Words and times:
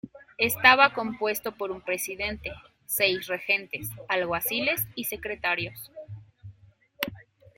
Estaba 0.39 0.95
compuesto 0.95 1.51
por 1.51 1.69
un 1.69 1.79
presidente, 1.81 2.51
seis 2.87 3.27
regentes, 3.27 3.87
alguaciles 4.07 4.83
y 4.95 5.03
secretarios. 5.03 5.91